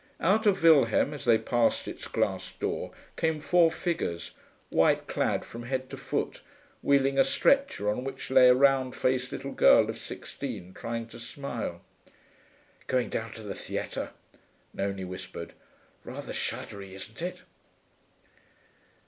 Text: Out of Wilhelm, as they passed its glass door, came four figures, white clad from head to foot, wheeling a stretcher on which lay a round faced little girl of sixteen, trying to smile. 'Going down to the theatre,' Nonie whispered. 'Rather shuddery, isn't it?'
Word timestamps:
Out 0.19 0.47
of 0.47 0.63
Wilhelm, 0.63 1.13
as 1.13 1.25
they 1.25 1.37
passed 1.37 1.87
its 1.87 2.07
glass 2.07 2.53
door, 2.53 2.91
came 3.15 3.39
four 3.39 3.69
figures, 3.69 4.31
white 4.71 5.05
clad 5.05 5.45
from 5.45 5.61
head 5.61 5.91
to 5.91 5.95
foot, 5.97 6.41
wheeling 6.81 7.19
a 7.19 7.23
stretcher 7.23 7.87
on 7.87 8.03
which 8.03 8.31
lay 8.31 8.47
a 8.49 8.55
round 8.55 8.95
faced 8.95 9.31
little 9.31 9.51
girl 9.51 9.91
of 9.91 9.99
sixteen, 9.99 10.73
trying 10.73 11.05
to 11.09 11.19
smile. 11.19 11.81
'Going 12.87 13.09
down 13.11 13.33
to 13.33 13.43
the 13.43 13.53
theatre,' 13.53 14.09
Nonie 14.73 15.05
whispered. 15.05 15.53
'Rather 16.03 16.33
shuddery, 16.33 16.95
isn't 16.95 17.21
it?' 17.21 17.43